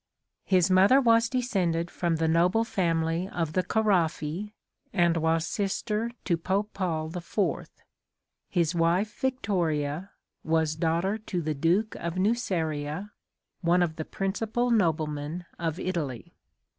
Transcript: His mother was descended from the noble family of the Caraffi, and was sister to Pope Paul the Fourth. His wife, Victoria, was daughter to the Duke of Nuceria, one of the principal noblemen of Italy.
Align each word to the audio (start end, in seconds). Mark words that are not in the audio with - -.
His 0.45 0.71
mother 0.71 0.99
was 0.99 1.29
descended 1.29 1.91
from 1.91 2.15
the 2.15 2.27
noble 2.27 2.63
family 2.63 3.29
of 3.29 3.53
the 3.53 3.61
Caraffi, 3.61 4.51
and 4.91 5.15
was 5.17 5.45
sister 5.45 6.09
to 6.25 6.37
Pope 6.37 6.73
Paul 6.73 7.09
the 7.09 7.21
Fourth. 7.21 7.83
His 8.49 8.73
wife, 8.73 9.19
Victoria, 9.19 10.09
was 10.43 10.73
daughter 10.75 11.19
to 11.19 11.41
the 11.43 11.53
Duke 11.53 11.93
of 11.97 12.15
Nuceria, 12.17 13.11
one 13.61 13.83
of 13.83 13.97
the 13.97 14.03
principal 14.05 14.71
noblemen 14.71 15.45
of 15.59 15.79
Italy. 15.79 16.33